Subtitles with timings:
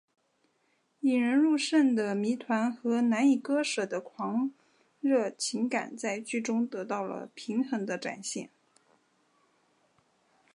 [1.01, 4.51] 引人入胜的谜团和难以割舍的狂
[4.99, 8.49] 热情感在剧中得到了平衡的展现。